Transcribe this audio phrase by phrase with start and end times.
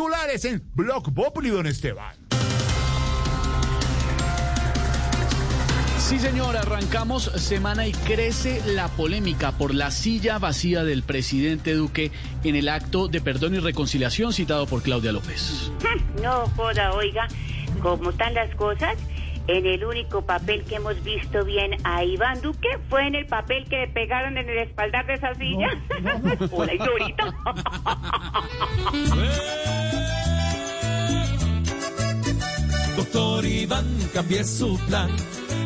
[0.00, 2.14] Titulares en Blog Populi, don Esteban.
[5.98, 12.12] Sí, señor, arrancamos semana y crece la polémica por la silla vacía del presidente Duque
[12.44, 15.70] en el acto de perdón y reconciliación citado por Claudia López.
[16.22, 17.28] No joda, oiga,
[17.82, 18.96] como están las cosas,
[19.50, 23.64] en el único papel que hemos visto bien a Iván Duque fue en el papel
[23.68, 25.68] que le pegaron en el espaldar de esa silla.
[26.52, 27.24] Hola, Ignorita.
[27.24, 27.54] Doctor
[34.20, 35.10] Iván, cambie su plan,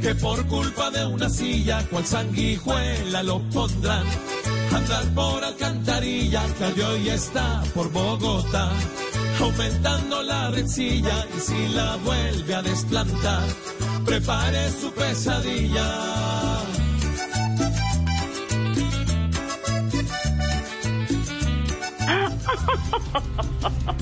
[0.00, 4.06] que por culpa de una silla, cual sanguijuela lo pondrán.
[4.72, 6.42] Andar por alcantarilla,
[6.74, 8.70] que hoy está por Bogotá,
[9.40, 13.42] aumentando la rencilla y si la vuelve a desplantar,
[14.04, 15.84] prepare su pesadilla.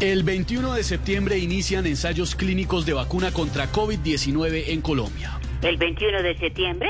[0.00, 5.38] El 21 de septiembre inician ensayos clínicos de vacuna contra COVID-19 en Colombia.
[5.62, 6.88] ¿El 21 de septiembre?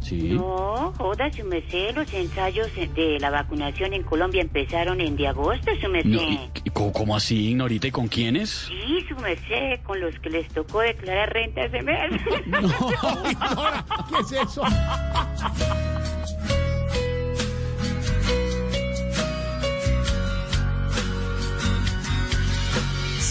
[0.00, 0.30] Sí.
[0.30, 5.70] No, joda, su merced, los ensayos de la vacunación en Colombia empezaron en de agosto,
[5.82, 6.08] su merced.
[6.10, 7.88] No, ¿y- y cómo, así, Ignorita?
[7.88, 8.68] ¿Y con quiénes?
[8.68, 12.12] Sí, su merced, con los que les tocó declarar renta ese mes.
[12.46, 14.62] Ignora, ¿qué es eso?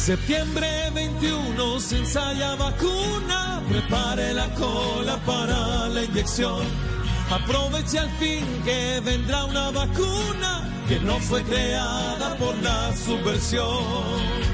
[0.08, 6.66] Septiembre 21 se ensaya vacuna, prepare la cola para la inyección.
[7.30, 14.47] Aproveche al fin que vendrá una vacuna que no fue creada por la subversión.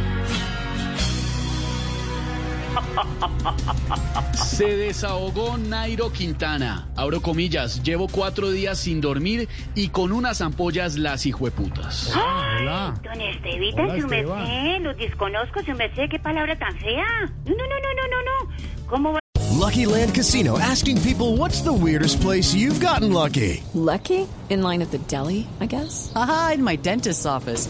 [4.33, 6.87] Se desahogó Nairo Quintana.
[6.95, 12.13] Abro comillas, llevo cuatro días sin dormir y con unas ampollas las hijueputas.
[12.15, 12.93] Hola.
[13.03, 17.31] Don Estevita, Hola, su merced, los desconozco, su merced, qué palabra tan fea.
[17.45, 18.87] No, no, no, no, no, no, no.
[18.87, 19.19] ¿Cómo va?
[19.63, 23.63] Lucky Land Casino asking people what's the weirdest place you've gotten lucky?
[23.73, 24.27] Lucky?
[24.49, 26.11] In line at the deli, I guess?
[26.15, 27.69] Aha, in my dentist's office.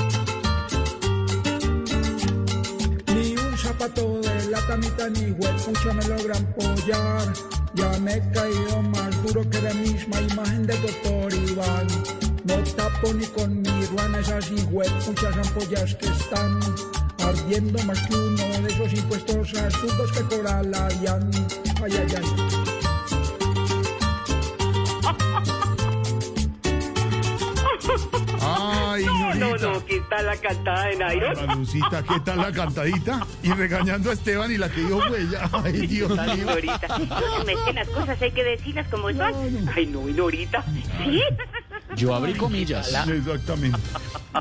[3.81, 7.33] un zapato de la camita ni huepucha me logran pollar.
[7.73, 11.87] Ya me he caído más duro que la misma imagen del doctor Iván.
[12.43, 16.59] No tapo ni con mi ruana esas huepuchas ampollas que están
[17.19, 20.87] ardiendo más que uno de esos impuestos absurdos que cobra la.
[20.87, 22.70] Ay, ay, ay.
[30.21, 31.55] Tal la cantada de Nairo?
[31.55, 33.25] Lucita, ¿qué tal la cantadita?
[33.43, 35.49] Y regañando a Esteban y la que dijo fue ella.
[35.51, 36.41] Ay, Dios Ay, mío.
[36.49, 39.33] Ignorita, no se meten las cosas, hay que decirlas como son.
[39.75, 40.63] Ay, no, Ignorita.
[41.03, 41.21] ¿Sí?
[41.95, 42.93] Yo abrí comillas.
[43.07, 43.77] Exactamente.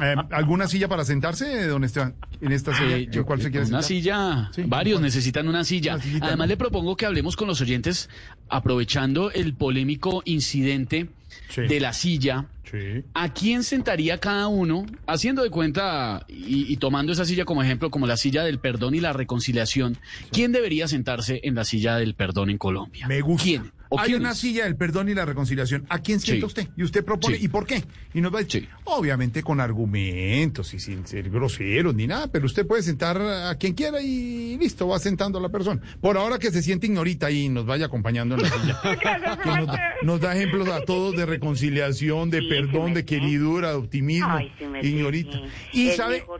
[0.00, 2.14] Eh, ¿Alguna silla para sentarse, don Esteban?
[2.40, 2.96] En esta silla.
[2.96, 3.84] Eh, ¿En cuál se quiere una sentar?
[3.84, 4.62] silla, Sí.
[4.66, 5.96] varios necesitan una silla.
[5.96, 6.46] Una Además ¿no?
[6.46, 8.08] le propongo que hablemos con los oyentes
[8.48, 11.08] aprovechando el polémico incidente
[11.48, 11.62] Sí.
[11.62, 12.46] de la silla.
[12.70, 13.04] Sí.
[13.14, 17.90] ¿A quién sentaría cada uno, haciendo de cuenta y, y tomando esa silla como ejemplo,
[17.90, 19.98] como la silla del perdón y la reconciliación?
[20.30, 23.08] ¿Quién debería sentarse en la silla del perdón en Colombia?
[23.08, 23.44] Me gusta.
[23.44, 23.72] ¿Quién?
[23.92, 25.84] ¿O Hay una silla del perdón y la reconciliación.
[25.88, 26.46] ¿A quién sienta Sí.
[26.46, 26.68] usted?
[26.76, 27.36] Y usted propone.
[27.38, 27.44] Sí.
[27.44, 27.82] ¿Y por qué?
[28.14, 28.68] Y nos va a decir, Sí.
[28.84, 33.74] obviamente con argumentos y sin ser groseros ni nada, pero usted puede sentar a quien
[33.74, 35.80] quiera y listo, va sentando a la persona.
[36.00, 38.80] Por ahora que se siente ignorita y nos vaya acompañando en la silla.
[39.42, 43.70] que nos, da, nos da ejemplos a todos de reconciliación, de Sí, perdón, de queridura,
[43.70, 44.28] de optimismo.
[44.30, 45.32] Ay, sí me ignorita.
[45.72, 45.82] sí.
[45.82, 46.39] Y sabe, mejor.